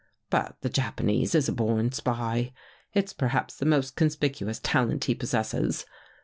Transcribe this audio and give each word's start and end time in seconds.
But 0.31 0.55
the 0.61 0.69
Japanese 0.69 1.35
is 1.35 1.47
a 1.47 1.51
born 1.51 1.91
spy. 1.91 2.53
It's 2.91 3.13
perhaps 3.13 3.55
the 3.55 3.67
most 3.67 3.95
conspicuous 3.95 4.57
talent 4.59 5.03
he 5.03 5.13
possesses. 5.13 5.85